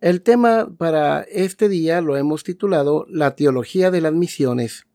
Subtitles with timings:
[0.00, 4.86] El tema para este día lo hemos titulado La Teología de las Misiones.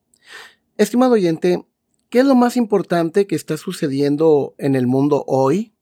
[0.77, 1.63] Estimado oyente,
[2.09, 5.75] ¿qué es lo más importante que está sucediendo en el mundo hoy?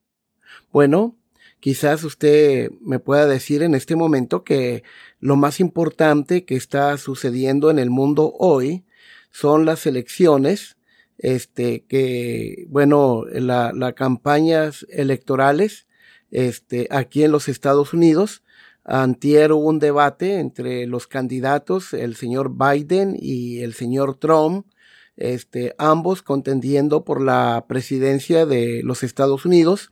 [0.73, 1.15] Bueno,
[1.61, 4.83] quizás usted me pueda decir en este momento que
[5.21, 8.83] lo más importante que está sucediendo en el mundo hoy
[9.31, 10.75] son las elecciones
[11.17, 15.87] este, que, bueno, las la campañas electorales,
[16.29, 18.42] este, aquí en los Estados Unidos.
[18.85, 24.67] Antier hubo un debate entre los candidatos, el señor Biden y el señor Trump,
[25.15, 29.91] este, ambos contendiendo por la presidencia de los Estados Unidos.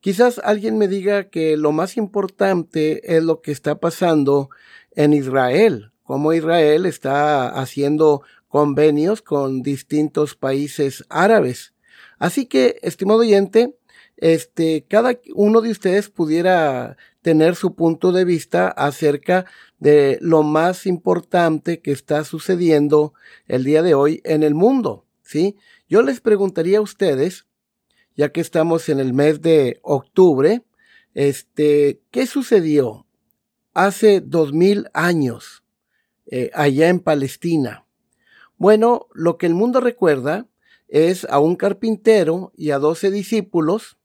[0.00, 4.50] Quizás alguien me diga que lo más importante es lo que está pasando
[4.92, 11.74] en Israel, cómo Israel está haciendo convenios con distintos países árabes.
[12.18, 13.76] Así que, estimado oyente,
[14.20, 19.46] este, cada uno de ustedes pudiera tener su punto de vista acerca
[19.78, 23.14] de lo más importante que está sucediendo
[23.48, 25.56] el día de hoy en el mundo, ¿sí?
[25.88, 27.46] Yo les preguntaría a ustedes,
[28.14, 30.62] ya que estamos en el mes de octubre,
[31.14, 33.06] este, ¿qué sucedió
[33.74, 35.64] hace dos mil años
[36.26, 37.86] eh, allá en Palestina?
[38.56, 40.46] Bueno, lo que el mundo recuerda
[40.88, 43.96] es a un carpintero y a doce discípulos.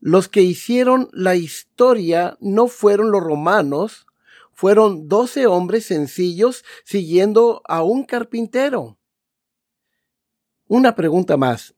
[0.00, 4.06] Los que hicieron la historia no fueron los romanos,
[4.52, 8.98] fueron doce hombres sencillos siguiendo a un carpintero.
[10.66, 11.74] Una pregunta más.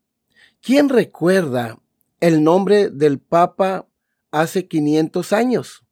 [0.61, 1.79] ¿Quién recuerda
[2.21, 3.87] el nombre del Papa
[4.31, 5.85] hace 500 años?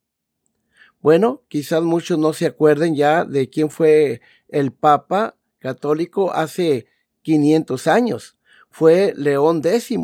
[1.00, 6.86] Bueno, quizás muchos no se acuerden ya de quién fue el Papa católico hace
[7.22, 8.36] 500 años.
[8.68, 9.96] Fue León X,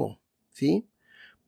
[0.50, 0.86] ¿sí?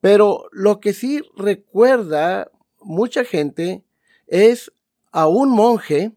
[0.07, 3.83] Pero lo que sí recuerda mucha gente
[4.25, 4.71] es
[5.11, 6.13] a un monje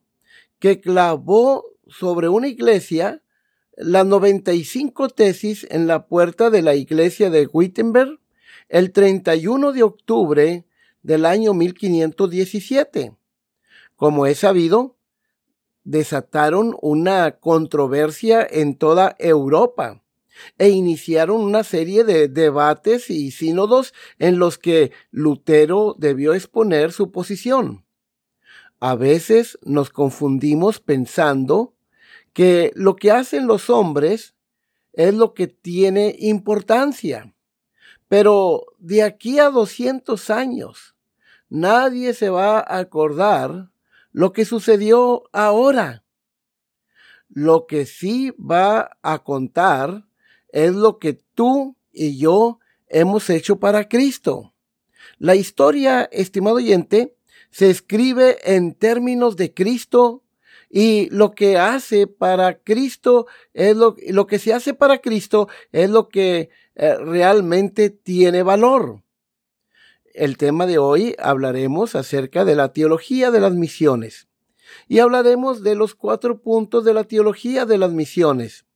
[0.61, 3.21] que clavó sobre una iglesia
[3.77, 8.21] las 95 tesis en la puerta de la iglesia de Wittenberg
[8.69, 10.65] el 31 de octubre
[11.03, 13.17] del año 1517.
[13.97, 14.99] Como es sabido,
[15.83, 20.01] desataron una controversia en toda Europa
[20.59, 27.11] e iniciaron una serie de debates y sínodos en los que Lutero debió exponer su
[27.11, 27.85] posición.
[28.81, 31.75] A veces nos confundimos pensando
[32.33, 34.35] que lo que hacen los hombres
[34.93, 37.35] es lo que tiene importancia.
[38.09, 40.97] Pero de aquí a 200 años,
[41.49, 43.71] nadie se va a acordar
[44.13, 46.05] lo que sucedió ahora.
[47.29, 50.09] Lo que sí va a contar
[50.53, 54.55] es lo que tú y yo hemos hecho para Cristo.
[55.19, 57.17] La historia, estimado oyente,
[57.51, 60.23] se escribe en términos de Cristo
[60.69, 63.95] y lo que hace para Cristo es lo,
[64.27, 69.03] que se hace para Cristo es lo que eh, realmente tiene valor
[70.15, 74.29] el tema de hoy hablaremos acerca de la teología de las misiones
[74.89, 78.67] y hablaremos de los cuatro puntos de la teología de las misiones.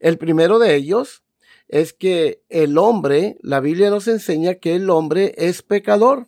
[0.00, 1.22] El primero de ellos
[1.68, 6.26] es que el hombre, la Biblia nos enseña que el hombre es pecador.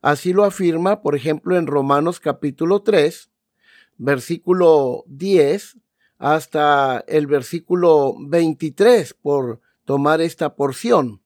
[0.00, 3.30] Así lo afirma, por ejemplo, en Romanos capítulo 3,
[3.98, 5.76] versículo 10
[6.16, 11.20] hasta el versículo 23, por tomar esta porción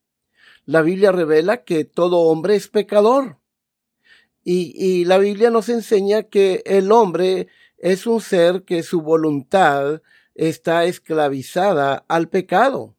[0.66, 3.38] la Biblia revela que todo hombre es pecador.
[4.46, 7.48] Y, la Biblia nos enseña que el hombre
[7.78, 10.02] es un ser que su voluntad
[10.34, 12.94] está esclavizada al pecado.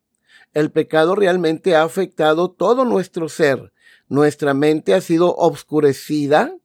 [0.53, 3.73] El pecado realmente ha afectado todo nuestro ser.
[4.07, 6.55] Nuestra mente ha sido obscurecida,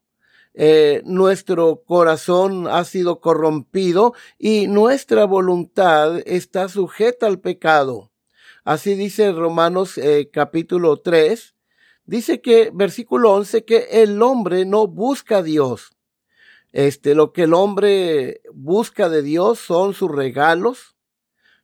[0.54, 8.10] eh, nuestro corazón ha sido corrompido y nuestra voluntad está sujeta al pecado.
[8.64, 11.54] Así dice Romanos eh, capítulo 3.
[12.04, 15.92] Dice que, versículo 11, que el hombre no busca a Dios.
[16.72, 20.96] Este, lo que el hombre busca de Dios son sus regalos,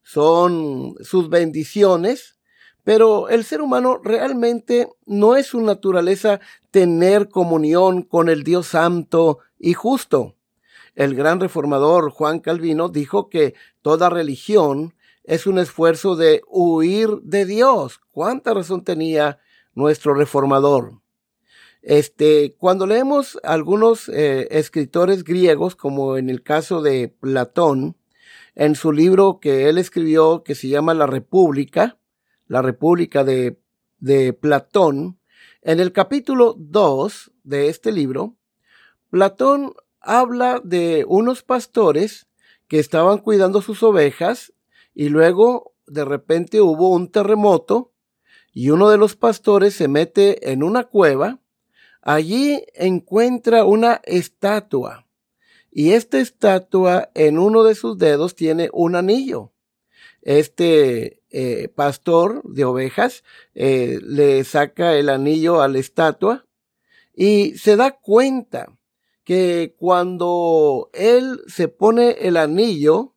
[0.03, 2.39] son sus bendiciones,
[2.83, 9.39] pero el ser humano realmente no es su naturaleza tener comunión con el Dios santo
[9.59, 10.37] y justo.
[10.95, 14.95] El gran reformador Juan Calvino dijo que toda religión
[15.25, 18.01] es un esfuerzo de huir de Dios.
[18.13, 19.41] ¿Cuánta razón tenía
[19.75, 21.01] nuestro reformador?
[21.89, 27.97] Este, cuando leemos algunos eh, escritores griegos, como en el caso de Platón,
[28.57, 31.97] en su libro que él escribió que se llama La República,
[32.49, 33.61] la República de,
[33.99, 35.21] de Platón,
[35.63, 38.35] en el capítulo 2 de este libro,
[39.09, 42.27] Platón habla de unos pastores
[42.67, 44.53] que estaban cuidando sus ovejas
[44.93, 47.93] y luego de repente hubo un terremoto
[48.53, 51.39] y uno de los pastores se mete en una cueva.
[52.09, 55.09] Allí encuentra una estatua
[55.73, 59.53] y esta estatua en uno de sus dedos tiene un anillo.
[60.23, 63.25] Este eh, pastor de ovejas
[63.57, 66.47] eh, le saca el anillo a la estatua
[67.13, 68.79] y se da cuenta
[69.25, 73.17] que cuando él se pone el anillo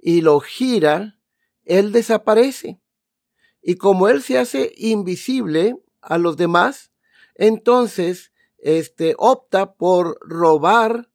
[0.00, 1.18] y lo gira,
[1.64, 2.80] él desaparece.
[3.60, 6.91] Y como él se hace invisible a los demás,
[7.34, 11.08] entonces este opta por robar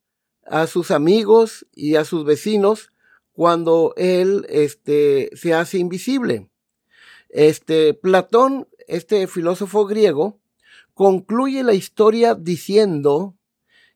[0.46, 2.92] a sus amigos y a sus vecinos
[3.34, 6.50] cuando él este, se hace invisible.
[7.30, 10.40] Este, Platón, este filósofo griego,
[10.94, 13.36] concluye la historia diciendo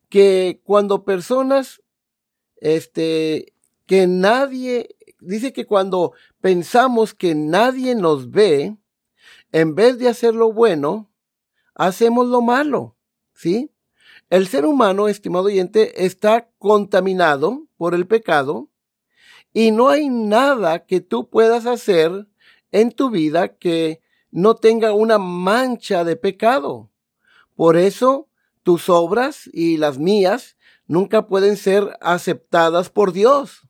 [0.10, 1.82] que cuando personas,
[2.58, 3.54] este,
[3.86, 8.78] que nadie, dice que cuando pensamos que nadie nos ve,
[9.52, 11.11] en vez de hacer lo bueno,
[11.76, 12.96] hacemos lo malo,
[13.34, 13.72] ¿sí?
[14.30, 18.70] El ser humano, estimado oyente, está contaminado por el pecado
[19.54, 22.28] y no hay nada que tú puedas hacer
[22.72, 24.02] en tu vida que
[24.32, 26.90] no tenga una mancha de pecado.
[27.56, 28.30] Por eso
[28.64, 30.56] tus obras y las mías
[30.88, 33.68] nunca pueden ser aceptadas por Dios,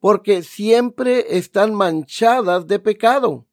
[0.00, 3.46] porque siempre están manchadas de pecado.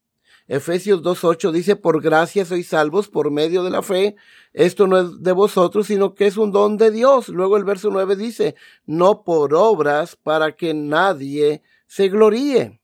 [0.52, 4.16] Efesios 2.8 dice, por gracia sois salvos por medio de la fe.
[4.52, 7.30] Esto no es de vosotros, sino que es un don de Dios.
[7.30, 8.54] Luego el verso 9 dice,
[8.84, 12.82] no por obras para que nadie se gloríe.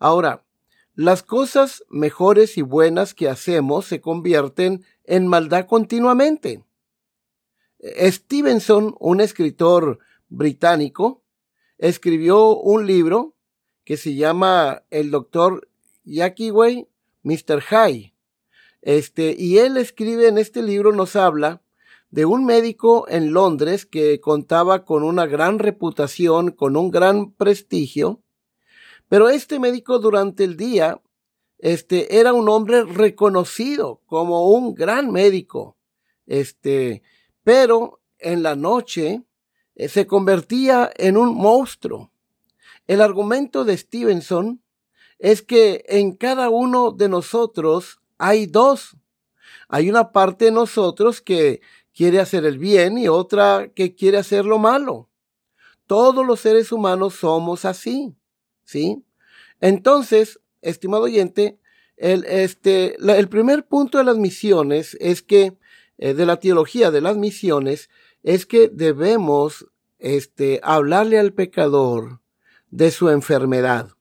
[0.00, 0.44] Ahora,
[0.96, 6.64] las cosas mejores y buenas que hacemos se convierten en maldad continuamente.
[7.80, 11.22] Stevenson, un escritor británico,
[11.78, 13.36] escribió un libro
[13.84, 15.68] que se llama El doctor
[16.06, 16.88] Way,
[17.22, 17.60] Mr.
[17.60, 18.14] High.
[18.82, 21.62] Este, y él escribe en este libro, nos habla
[22.10, 28.22] de un médico en Londres que contaba con una gran reputación, con un gran prestigio,
[29.08, 31.00] pero este médico durante el día,
[31.58, 35.76] este, era un hombre reconocido como un gran médico,
[36.26, 37.02] este,
[37.42, 39.22] pero en la noche
[39.74, 42.10] eh, se convertía en un monstruo.
[42.86, 44.63] El argumento de Stevenson
[45.24, 48.94] es que en cada uno de nosotros hay dos.
[49.68, 51.62] Hay una parte de nosotros que
[51.94, 55.08] quiere hacer el bien y otra que quiere hacer lo malo.
[55.86, 58.14] Todos los seres humanos somos así,
[58.64, 59.02] ¿sí?
[59.62, 61.58] Entonces, estimado oyente,
[61.96, 65.56] el, este, el primer punto de las misiones es que,
[65.96, 67.88] eh, de la teología de las misiones,
[68.22, 69.64] es que debemos
[69.98, 72.20] este, hablarle al pecador
[72.68, 73.94] de su enfermedad.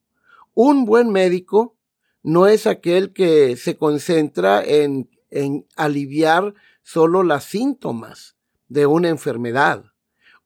[0.54, 1.78] Un buen médico
[2.22, 9.86] no es aquel que se concentra en, en aliviar solo las síntomas de una enfermedad.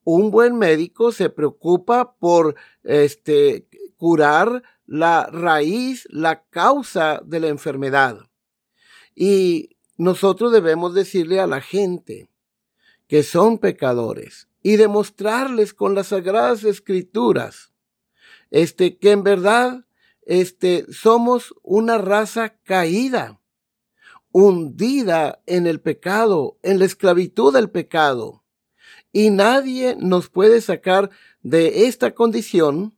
[0.04, 8.30] Un buen médico se preocupa por este, curar la raíz, la causa de la enfermedad.
[9.14, 12.30] Y nosotros debemos decirle a la gente
[13.08, 17.74] que son pecadores y demostrarles con las sagradas escrituras
[18.52, 19.87] este que en verdad
[20.28, 23.40] este, somos una raza caída,
[24.34, 28.44] hundida en el pecado, en la esclavitud del pecado.
[29.14, 32.98] Y nadie nos puede sacar de esta condición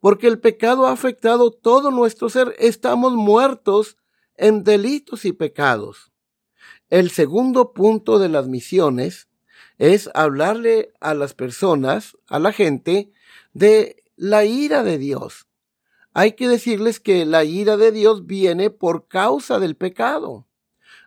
[0.00, 2.56] porque el pecado ha afectado todo nuestro ser.
[2.58, 3.96] Estamos muertos
[4.34, 6.10] en delitos y pecados.
[6.90, 9.28] El segundo punto de las misiones
[9.78, 13.12] es hablarle a las personas, a la gente,
[13.52, 15.45] de la ira de Dios.
[16.18, 20.46] Hay que decirles que la ira de Dios viene por causa del pecado.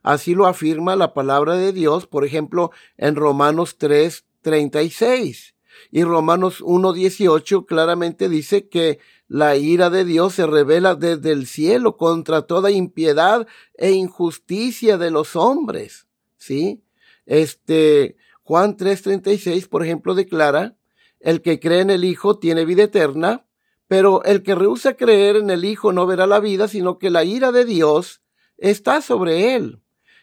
[0.04, 5.56] Así lo afirma la palabra de Dios, por ejemplo, en Romanos 3, 36.
[5.90, 11.98] Y Romanos 1.18 claramente dice que la ira de Dios se revela desde el cielo
[11.98, 13.48] contra toda impiedad
[13.80, 16.06] e injusticia de los hombres.
[16.38, 16.84] ¿Sí?
[17.26, 20.76] Este, Juan 3.36, por ejemplo, declara,
[21.20, 23.48] el que cree en el Hijo tiene vida eterna,
[23.90, 27.24] pero el que rehúsa creer en el Hijo no verá la vida, sino que la
[27.24, 28.22] ira de Dios
[28.60, 29.82] está sobre él.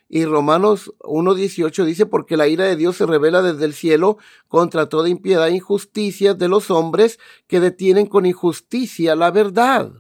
[0.09, 4.89] Y Romanos 1.18 dice, porque la ira de Dios se revela desde el cielo contra
[4.89, 7.19] toda impiedad e injusticia de los hombres
[7.49, 9.91] que detienen con injusticia la verdad.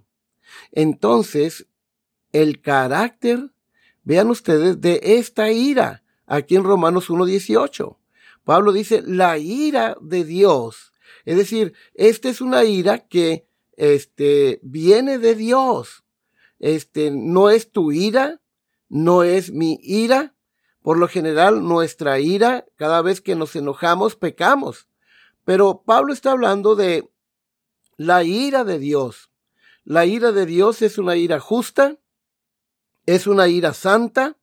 [0.70, 1.66] Entonces,
[2.30, 3.50] el carácter,
[4.04, 7.96] vean ustedes, de esta ira, aquí en Romanos 1.18.
[8.44, 10.92] Pablo dice, la ira de Dios.
[11.24, 16.04] Es decir, esta es una ira que este, viene de Dios.
[16.58, 18.40] Este, no es tu ira,
[18.88, 20.34] no es mi ira.
[20.82, 24.88] Por lo general, nuestra ira, cada vez que nos enojamos, pecamos.
[25.44, 27.08] Pero Pablo está hablando de
[27.96, 29.30] la ira de Dios.
[29.84, 31.98] La ira de Dios es una ira justa,
[33.06, 34.36] es una ira santa,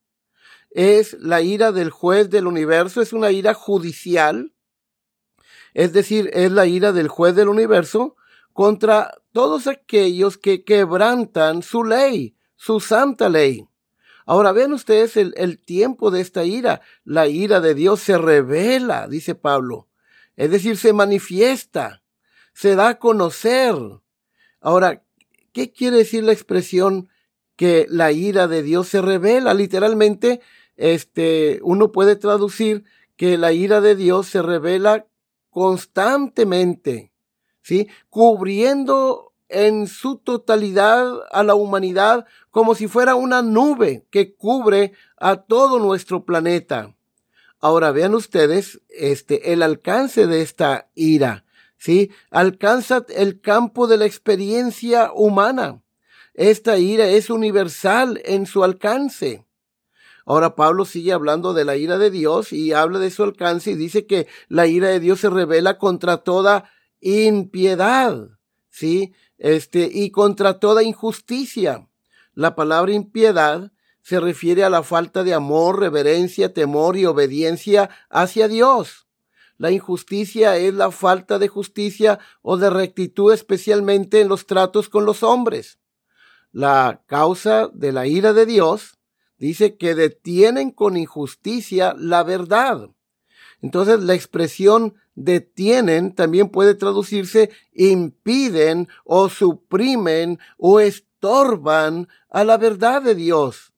[0.71, 4.53] es la ira del juez del universo, es una ira judicial,
[5.73, 8.15] es decir, es la ira del juez del universo
[8.53, 13.67] contra todos aquellos que quebrantan su ley, su santa ley.
[14.25, 16.81] Ahora vean ustedes el, tiempo de esta ira.
[17.03, 19.89] La ira de Dios se revela, dice Pablo.
[20.37, 22.03] Es decir, se manifiesta,
[22.53, 23.75] se da a conocer.
[24.61, 25.03] Ahora,
[25.51, 27.09] ¿qué quiere decir la expresión
[27.57, 29.53] que la ira de Dios se revela?
[29.53, 30.41] Literalmente,
[30.77, 32.85] este, uno puede traducir
[33.17, 35.07] que la ira de Dios se revela
[35.49, 37.12] constantemente,
[37.63, 37.88] ¿sí?
[38.10, 45.38] Cubriendo en su totalidad a la humanidad como si fuera una nube que cubre a
[45.38, 46.96] todo nuestro planeta.
[47.60, 51.46] Ahora vean ustedes este el alcance de esta ira,
[51.77, 52.12] ¿sí?
[52.29, 55.82] Alcanza el campo de la experiencia humana.
[56.34, 59.46] Esta ira es universal en su alcance.
[60.25, 63.75] Ahora Pablo sigue hablando de la ira de Dios y habla de su alcance y
[63.75, 66.72] dice que la ira de Dios se revela contra toda
[67.03, 68.29] impiedad,
[68.69, 69.13] ¿sí?
[69.38, 71.88] este, y contra toda injusticia.
[72.33, 78.48] La palabra impiedad se refiere a la falta de amor, reverencia, temor y obediencia hacia
[78.48, 79.07] Dios.
[79.57, 85.05] La injusticia es la falta de justicia o de rectitud especialmente en los tratos con
[85.05, 85.79] los hombres.
[86.51, 88.98] La causa de la ira de Dios
[89.38, 92.89] dice que detienen con injusticia la verdad.
[93.62, 103.01] Entonces la expresión detienen también puede traducirse impiden o suprimen o estorban a la verdad
[103.01, 103.74] de Dios.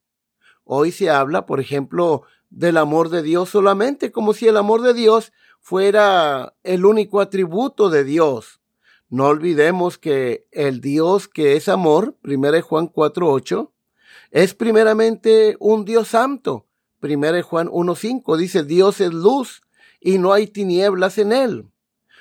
[0.64, 4.94] Hoy se habla, por ejemplo, del amor de Dios solamente como si el amor de
[4.94, 8.62] Dios fuera el único atributo de Dios.
[9.10, 13.72] No olvidemos que el Dios que es amor, 1 Juan 4.8,
[14.32, 16.66] es primeramente un Dios santo.
[17.02, 19.62] 1 Juan 1.5 dice Dios es luz
[20.06, 21.66] y no hay tinieblas en él.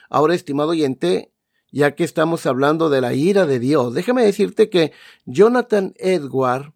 [0.09, 1.31] Ahora, estimado oyente,
[1.71, 4.93] ya que estamos hablando de la ira de Dios, déjame decirte que
[5.27, 6.73] Jonathan Edward,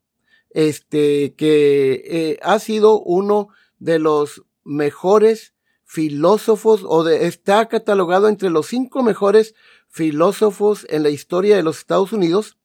[0.50, 3.48] este, que eh, ha sido uno
[3.78, 5.54] de los mejores
[5.86, 9.54] filósofos o de, está catalogado entre los cinco mejores
[9.88, 12.58] filósofos en la historia de los Estados Unidos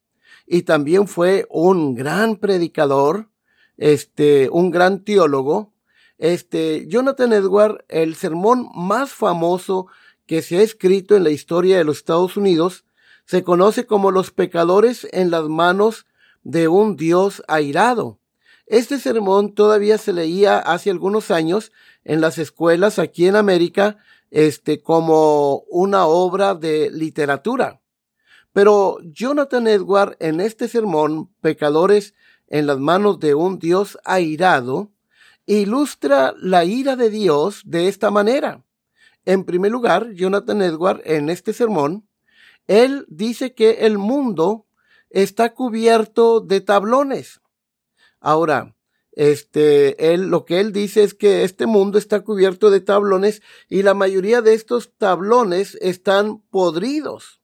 [0.46, 3.30] y también fue un gran predicador,
[3.78, 5.73] este, un gran teólogo,
[6.18, 9.88] este, Jonathan Edward, el sermón más famoso
[10.26, 12.86] que se ha escrito en la historia de los Estados Unidos,
[13.26, 16.06] se conoce como los pecadores en las manos
[16.44, 18.20] de un Dios airado.
[18.66, 21.72] Este sermón todavía se leía hace algunos años
[22.04, 23.98] en las escuelas aquí en América,
[24.32, 27.82] este, como una obra de literatura.
[28.52, 32.14] Pero Jonathan Edward en este sermón, Pecadores
[32.48, 34.93] en las manos de un Dios airado,
[35.46, 38.64] ilustra la ira de Dios de esta manera.
[39.26, 42.08] En primer lugar, Jonathan Edward, en este sermón,
[42.68, 44.66] él dice que el mundo
[45.10, 47.42] está cubierto de tablones.
[48.20, 48.76] Ahora,
[49.12, 53.84] este, él, lo que él dice es que este mundo está cubierto de tablones y
[53.84, 57.42] la mayoría de estos tablones están podridos.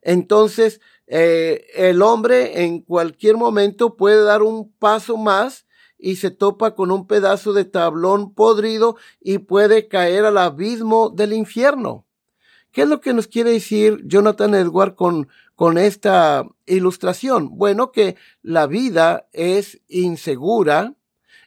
[0.00, 5.65] Entonces, eh, el hombre en cualquier momento puede dar un paso más
[5.98, 11.32] y se topa con un pedazo de tablón podrido y puede caer al abismo del
[11.32, 12.06] infierno.
[12.72, 17.56] ¿Qué es lo que nos quiere decir Jonathan Edward con, con esta ilustración?
[17.56, 20.94] Bueno, que la vida es insegura.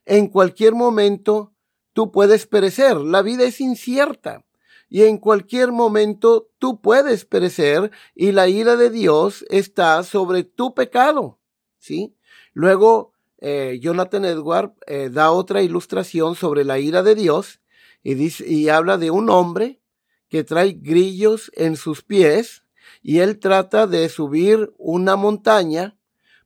[0.05, 1.53] En cualquier momento
[1.93, 2.97] tú puedes perecer.
[2.97, 4.43] La vida es incierta
[4.89, 10.73] y en cualquier momento tú puedes perecer y la ira de Dios está sobre tu
[10.73, 11.39] pecado.
[11.77, 12.15] ¿Sí?
[12.53, 17.61] Luego, eh, Jonathan Edward eh, da otra ilustración sobre la ira de Dios
[18.03, 19.81] y, dice, y habla de un hombre
[20.29, 22.63] que trae grillos en sus pies
[23.01, 25.97] y él trata de subir una montaña,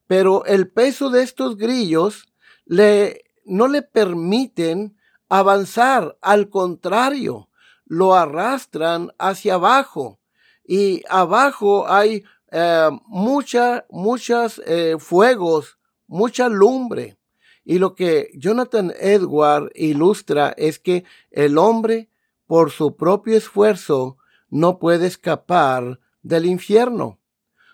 [0.08, 2.26] pero el peso de estos grillos
[2.66, 4.98] le, no le permiten
[5.30, 7.50] avanzar, al contrario,
[7.86, 10.20] lo arrastran hacia abajo.
[10.66, 17.18] Y abajo hay eh, mucha, muchas eh, fuegos, mucha lumbre.
[17.66, 22.10] Y lo que Jonathan Edward ilustra es que el hombre,
[22.46, 24.18] por su propio esfuerzo,
[24.50, 27.20] no puede escapar del infierno.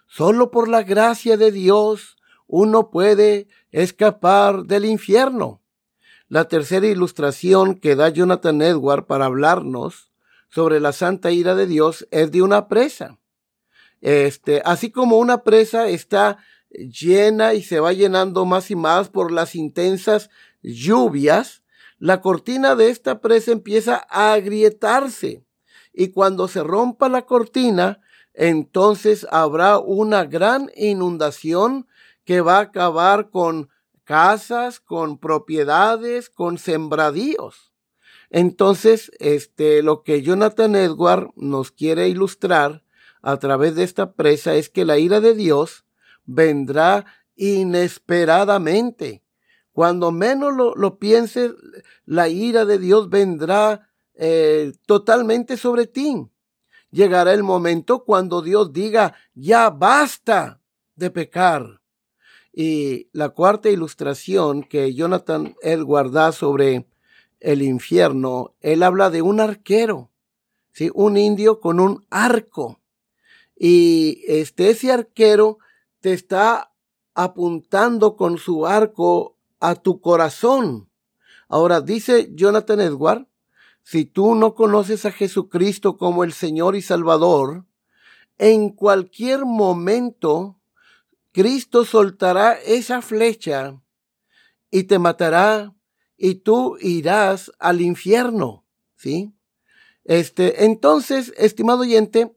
[0.07, 2.17] Solo por la gracia de Dios
[2.47, 5.61] uno puede escapar del infierno.
[6.27, 10.11] La tercera ilustración que da Jonathan Edward para hablarnos
[10.49, 13.19] sobre la santa ira de Dios es de una presa.
[14.01, 16.37] Este, así como una presa está
[16.69, 20.29] llena y se va llenando más y más por las intensas
[20.61, 21.63] lluvias,
[21.97, 25.43] la cortina de esta presa empieza a agrietarse.
[25.93, 27.99] Y cuando se rompa la cortina,
[28.33, 31.87] entonces habrá una gran inundación
[32.23, 33.69] que va a acabar con
[34.03, 37.73] casas, con propiedades, con sembradíos.
[38.29, 42.83] Entonces, este, lo que Jonathan Edward nos quiere ilustrar
[43.21, 45.85] a través de esta presa es que la ira de Dios
[46.29, 47.05] vendrá
[47.35, 49.23] inesperadamente.
[49.71, 51.53] Cuando menos lo, lo pienses,
[52.05, 56.27] la ira de Dios vendrá eh, totalmente sobre ti.
[56.91, 60.61] Llegará el momento cuando Dios diga, ya basta
[60.95, 61.81] de pecar.
[62.51, 66.87] Y la cuarta ilustración que Jonathan Edward da sobre
[67.39, 70.11] el infierno, él habla de un arquero,
[70.73, 70.91] ¿sí?
[70.93, 72.81] un indio con un arco.
[73.55, 75.59] Y este, ese arquero
[76.01, 76.71] te está
[77.13, 80.89] apuntando con su arco a tu corazón.
[81.47, 83.27] Ahora dice Jonathan Edward,
[83.83, 87.65] si tú no conoces a Jesucristo como el Señor y Salvador,
[88.37, 90.59] en cualquier momento
[91.31, 93.81] Cristo soltará esa flecha
[94.71, 95.73] y te matará
[96.17, 99.33] y tú irás al infierno, ¿sí?
[100.03, 102.35] Este, entonces, estimado oyente,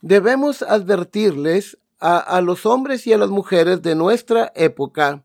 [0.00, 5.24] debemos advertirles a, los hombres y a las mujeres de nuestra época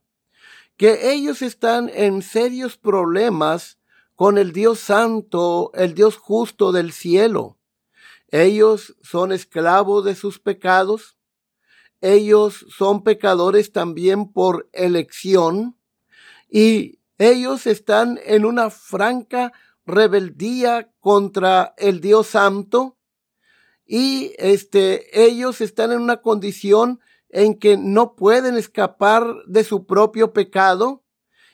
[0.78, 3.80] que ellos están en serios problemas
[4.14, 7.58] con el Dios santo, el Dios justo del cielo.
[8.30, 11.18] Ellos son esclavos de sus pecados.
[12.00, 15.80] Ellos son pecadores también por elección.
[16.48, 19.52] Y ellos están en una franca
[19.88, 22.97] rebeldía contra el Dios santo
[23.88, 30.34] y este, ellos están en una condición en que no pueden escapar de su propio
[30.34, 31.04] pecado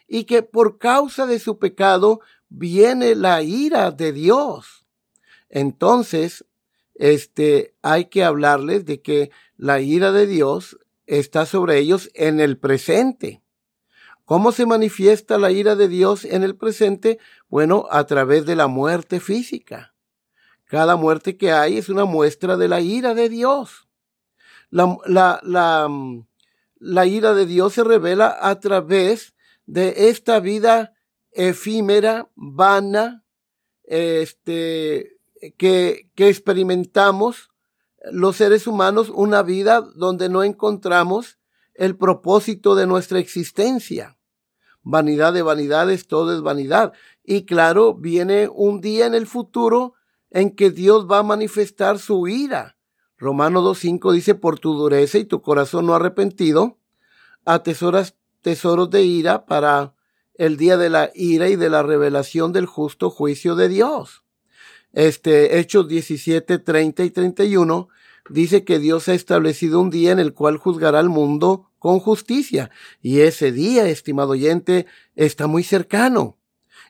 [0.08, 4.86] y que por causa de su pecado viene la ira de Dios.
[5.50, 6.46] Entonces,
[6.96, 12.58] este, hay que hablarles de que la ira de Dios está sobre ellos en el
[12.58, 13.44] presente.
[14.26, 17.20] ¿Cómo se manifiesta la ira de Dios en el presente?
[17.50, 19.93] Bueno, a través de la muerte física.
[20.74, 23.88] Cada muerte que hay es una muestra de la ira de Dios.
[24.72, 26.26] La, la, la, mm,
[26.80, 29.36] la ira de Dios se revela a través
[29.68, 30.96] de esta vida
[31.30, 33.24] efímera, vana,
[33.84, 35.20] este,
[35.58, 37.52] que, que experimentamos
[38.12, 41.38] los seres humanos, una vida donde no encontramos
[41.76, 44.18] el propósito de nuestra existencia.
[44.82, 46.94] Vanidad de vanidades, todo es vanidad.
[47.24, 49.94] Y claro, viene un día en el futuro
[50.34, 52.76] en que Dios va a manifestar su ira.
[53.18, 56.78] Romano 2.5 dice, por tu dureza y tu corazón no arrepentido,
[57.46, 59.94] atesoras tesoros de ira para
[60.34, 64.24] el día de la ira y de la revelación del justo juicio de Dios.
[64.92, 67.88] Este, Hechos 17, 30 y 31
[68.30, 72.72] dice que Dios ha establecido un día en el cual juzgará al mundo con justicia.
[73.02, 76.38] Y ese día, estimado oyente, está muy cercano.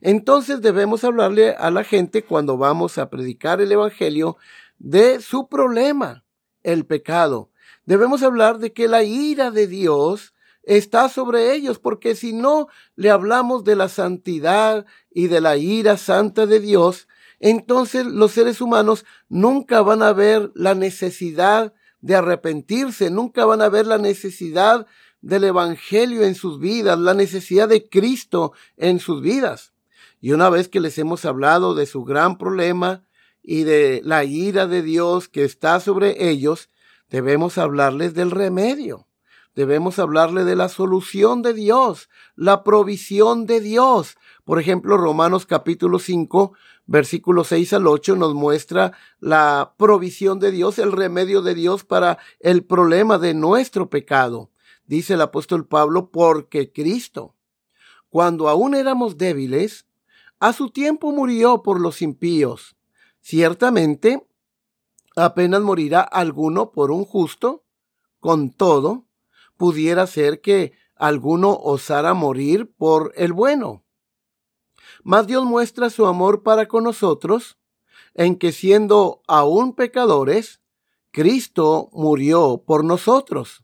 [0.06, 4.36] Entonces debemos hablarle a la gente cuando vamos a predicar el Evangelio
[4.78, 6.26] de su problema,
[6.62, 7.52] el pecado.
[7.86, 13.12] Debemos hablar de que la ira de Dios está sobre ellos, porque si no le
[13.12, 17.08] hablamos de la santidad y de la ira santa de Dios,
[17.40, 23.70] entonces los seres humanos nunca van a ver la necesidad de arrepentirse, nunca van a
[23.70, 24.86] ver la necesidad
[25.22, 29.73] del Evangelio en sus vidas, la necesidad de Cristo en sus vidas.
[30.24, 33.04] Y una vez que les hemos hablado de su gran problema
[33.42, 36.70] y de la ira de Dios que está sobre ellos,
[37.10, 39.06] debemos hablarles del remedio.
[39.54, 42.08] Debemos hablarle de la solución de Dios,
[42.38, 44.16] la provisión de Dios.
[44.46, 46.54] Por ejemplo, Romanos capítulo 5,
[46.86, 52.18] versículo 6 al 8 nos muestra la provisión de Dios, el remedio de Dios para
[52.40, 54.52] el problema de nuestro pecado.
[54.86, 57.36] Dice el apóstol Pablo, porque Cristo,
[58.08, 59.86] cuando aún éramos débiles,
[60.44, 62.76] a su tiempo murió por los impíos.
[63.22, 64.28] Ciertamente,
[65.16, 67.64] apenas morirá alguno por un justo,
[68.20, 69.06] con todo,
[69.56, 73.86] pudiera ser que alguno osara morir por el bueno.
[75.02, 77.58] Mas Dios muestra su amor para con nosotros
[78.14, 80.60] en que siendo aún pecadores,
[81.12, 83.64] Cristo murió por nosotros.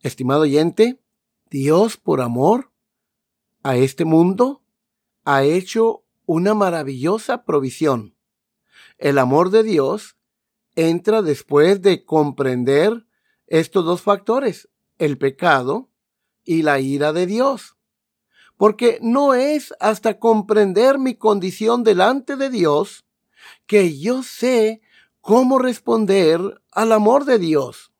[0.00, 1.00] Estimado oyente,
[1.48, 2.72] Dios por amor
[3.62, 4.61] a este mundo
[5.24, 8.16] ha hecho una maravillosa provisión.
[8.98, 10.16] El amor de Dios
[10.74, 13.06] entra después de comprender
[13.46, 15.90] estos dos factores, el pecado
[16.44, 17.76] y la ira de Dios.
[18.56, 23.04] Porque no es hasta comprender mi condición delante de Dios
[23.66, 24.80] que yo sé
[25.20, 27.92] cómo responder al amor de Dios.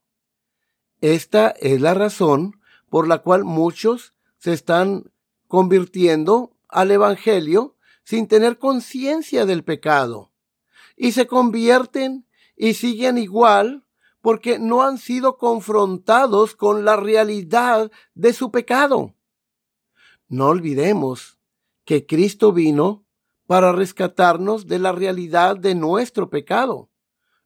[1.00, 5.10] Esta es la razón por la cual muchos se están
[5.48, 10.32] convirtiendo al Evangelio sin tener conciencia del pecado
[10.96, 13.84] y se convierten y siguen igual
[14.20, 19.14] porque no han sido confrontados con la realidad de su pecado.
[20.28, 21.38] No olvidemos
[21.84, 23.04] que Cristo vino
[23.46, 26.88] para rescatarnos de la realidad de nuestro pecado.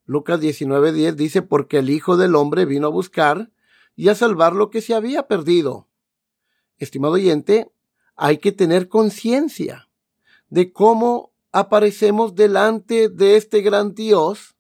[0.05, 3.51] Lucas 19:10 dice, porque el Hijo del Hombre vino a buscar
[3.97, 5.89] y a salvar lo que se había perdido.
[6.77, 7.73] Estimado oyente,
[8.17, 9.89] hay que tener conciencia
[10.49, 14.57] de cómo aparecemos delante de este gran Dios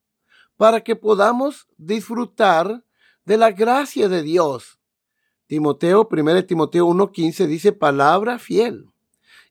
[0.57, 2.85] para que podamos disfrutar
[3.25, 4.79] de la gracia de Dios.
[5.47, 8.91] Timoteo, 1 Timoteo 1.15 dice palabra fiel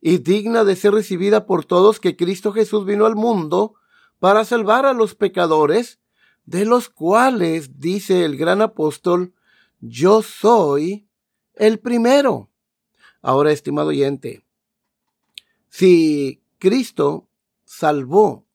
[0.02, 3.76] y digna de ser recibida por todos que Cristo Jesús vino al mundo
[4.20, 6.00] para salvar a los pecadores,
[6.46, 9.34] de los cuales, dice el gran apóstol,
[9.82, 11.08] yo soy
[11.56, 12.50] el primero.
[13.28, 14.46] Ahora, estimado oyente,
[15.68, 17.28] si Cristo
[17.64, 18.46] salvó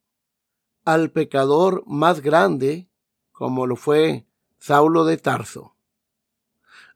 [0.84, 2.88] al pecador más grande,
[3.32, 4.28] como lo fue
[4.60, 5.74] Saulo de Tarso.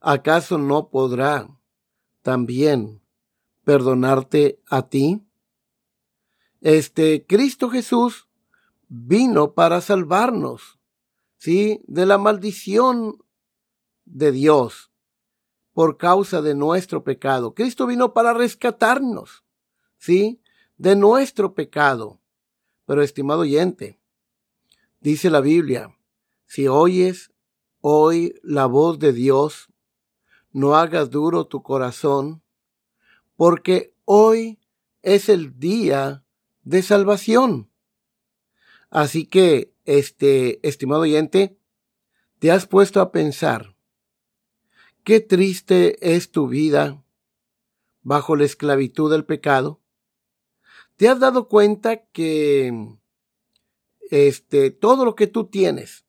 [0.01, 1.49] ¿Acaso no podrá
[2.23, 3.03] también
[3.65, 5.27] perdonarte a ti?
[6.61, 8.29] Este Cristo Jesús
[8.87, 10.79] vino para salvarnos,
[11.39, 11.83] ¿sí?
[11.89, 13.25] De la maldición
[14.05, 14.94] de Dios
[15.75, 17.53] por causa de nuestro pecado.
[17.53, 19.45] Cristo vino para rescatarnos,
[19.99, 20.41] ¿sí?
[20.79, 22.21] De nuestro pecado.
[22.87, 23.99] Pero estimado oyente,
[25.01, 25.97] dice la Biblia,
[26.47, 27.33] si oyes
[27.81, 29.69] hoy la voz de Dios,
[30.53, 32.43] no hagas duro tu corazón,
[33.37, 34.61] porque hoy
[35.03, 36.25] es el día
[36.63, 37.71] de salvación.
[38.91, 41.59] Así que, este, estimado oyente,
[42.39, 43.74] te has puesto a pensar,
[45.05, 47.05] qué triste es tu vida
[48.03, 49.81] bajo la esclavitud del pecado.
[50.97, 52.97] ¿Te has dado cuenta que
[54.11, 56.07] este, todo lo que tú tienes,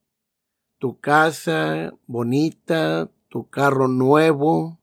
[0.79, 4.79] tu casa bonita, tu carro nuevo,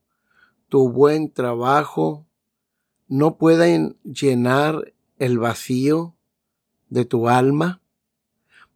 [0.68, 2.26] tu buen trabajo,
[3.08, 6.14] no pueden llenar el vacío
[6.90, 7.80] de tu alma?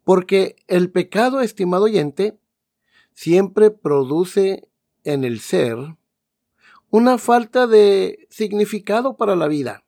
[0.03, 2.39] Porque el pecado, estimado oyente,
[3.13, 4.67] siempre produce
[5.07, 5.77] en el ser
[6.89, 9.83] una falta de significado para la vida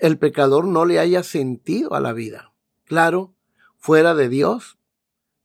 [0.00, 2.52] el pecador no le haya sentido a la vida.
[2.84, 3.34] Claro,
[3.76, 4.78] fuera de Dios,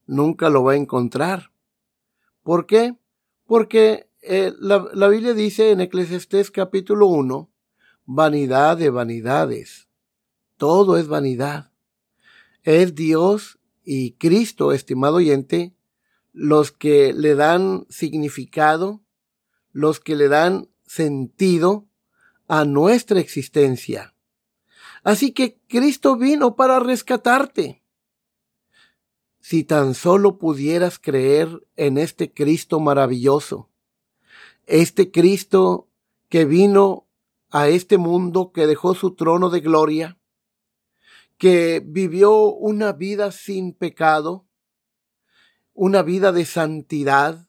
[0.06, 1.52] nunca lo va a encontrar.
[2.42, 2.96] ¿Por qué?
[3.44, 7.50] Porque eh, la, la, Biblia dice en Eclesiastés capítulo 1,
[8.06, 9.88] vanidad de vanidades.
[10.56, 11.70] Todo es vanidad.
[12.62, 15.75] Es Dios y Cristo, estimado oyente,
[16.38, 19.00] los que le dan significado,
[19.72, 21.88] los que le dan sentido
[22.46, 24.14] a nuestra existencia.
[25.02, 27.82] Así que Cristo vino para rescatarte.
[29.40, 33.70] Si tan solo pudieras creer en este Cristo maravilloso,
[34.66, 35.88] Este Cristo
[36.28, 37.06] que vino
[37.50, 40.18] a este mundo, que dejó su trono de gloria,
[41.38, 44.45] que vivió una vida sin pecado,
[45.76, 47.48] una vida de santidad.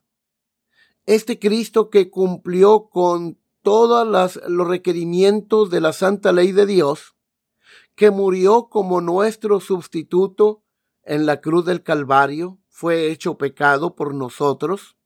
[1.05, 4.05] Este Cristo que cumplió con todos
[4.47, 7.15] los requerimientos de la santa ley de Dios,
[7.95, 10.61] que murió como nuestro sustituto
[11.03, 14.97] en la cruz del Calvario, fue hecho pecado por nosotros.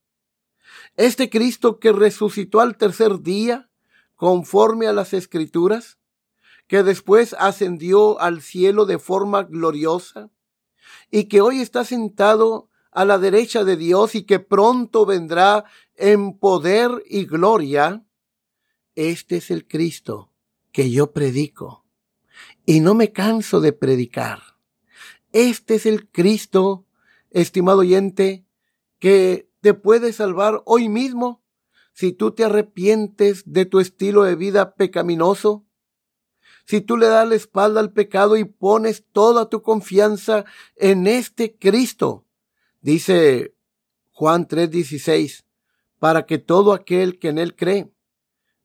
[0.95, 3.69] Este Cristo que resucitó al tercer día,
[4.15, 5.99] conforme a las escrituras,
[6.67, 10.31] que después ascendió al cielo de forma gloriosa
[11.11, 16.37] y que hoy está sentado a la derecha de Dios y que pronto vendrá en
[16.37, 18.05] poder y gloria,
[18.95, 20.31] este es el Cristo
[20.71, 21.85] que yo predico
[22.65, 24.41] y no me canso de predicar.
[25.31, 26.85] Este es el Cristo,
[27.29, 28.45] estimado oyente,
[28.99, 31.41] que te puede salvar hoy mismo
[31.93, 35.65] si tú te arrepientes de tu estilo de vida pecaminoso,
[36.65, 41.57] si tú le das la espalda al pecado y pones toda tu confianza en este
[41.57, 42.25] Cristo.
[42.81, 43.55] Dice
[44.09, 45.45] Juan 3:16,
[45.99, 47.93] para que todo aquel que en él cree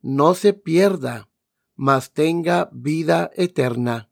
[0.00, 1.29] no se pierda,
[1.74, 4.11] mas tenga vida eterna.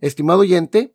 [0.00, 0.94] Estimado oyente,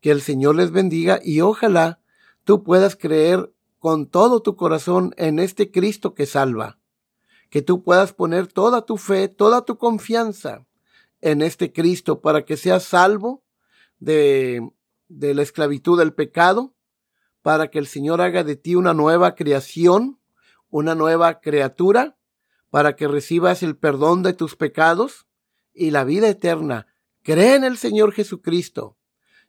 [0.00, 2.00] que el Señor les bendiga y ojalá
[2.44, 6.78] tú puedas creer con todo tu corazón en este Cristo que salva.
[7.50, 10.66] Que tú puedas poner toda tu fe, toda tu confianza
[11.20, 13.44] en este Cristo para que seas salvo
[13.98, 14.66] de,
[15.08, 16.75] de la esclavitud del pecado,
[17.46, 20.18] para que el Señor haga de ti una nueva creación,
[20.68, 22.16] una nueva criatura,
[22.70, 25.28] para que recibas el perdón de tus pecados
[25.72, 26.88] y la vida eterna.
[27.22, 28.96] Cree en el Señor Jesucristo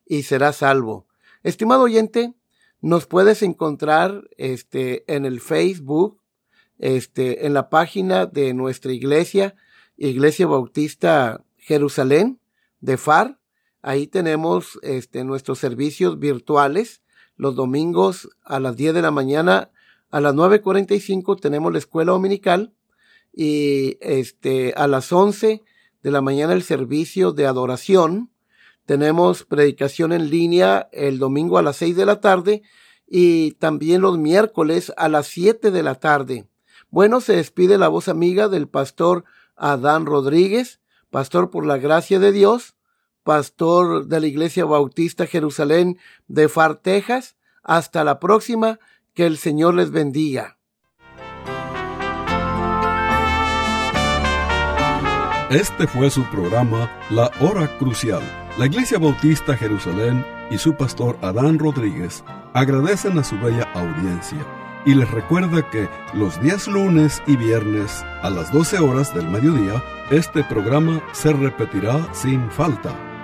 [0.06, 1.08] y serás salvo.
[1.42, 2.36] Estimado oyente,
[2.82, 6.22] nos puedes encontrar este, en el Facebook,
[6.78, 9.56] este, en la página de nuestra iglesia,
[9.98, 12.40] Iglesia Bautista Jerusalén
[12.80, 13.40] de FAR.
[13.82, 17.02] Ahí tenemos este, nuestros servicios virtuales.
[17.38, 19.71] Los domingos a las 10 de la mañana,
[20.10, 22.73] a las 9.45 tenemos la escuela dominical
[23.32, 25.63] y este, a las 11
[26.04, 28.32] de la mañana el servicio de adoración
[28.88, 32.63] tenemos predicación en línea el domingo a las seis de la tarde
[33.06, 36.47] y también los miércoles a las siete de la tarde.
[36.89, 39.26] Bueno, se despide la voz amiga del pastor
[39.58, 42.77] Adán Rodríguez, pastor por la gracia de Dios,
[43.28, 45.98] pastor de la Iglesia Bautista Jerusalén
[46.30, 47.36] de Far, Texas.
[47.62, 48.80] Hasta la próxima,
[49.13, 50.58] que el Señor les bendiga.
[55.50, 58.24] Este fue su programa La Hora Crucial
[58.58, 64.40] la Iglesia Bautista Jerusalén y su pastor Adán Rodríguez agradecen a su bella audiencia
[64.84, 69.84] y les recuerda que los días lunes y viernes a las 12 horas del mediodía
[70.10, 73.16] este programa se repetirá sin falta.